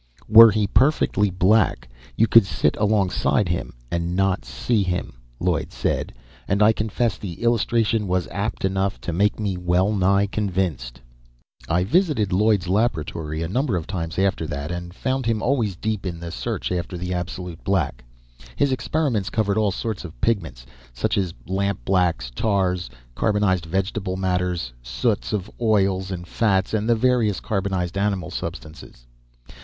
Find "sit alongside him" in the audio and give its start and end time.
2.47-3.71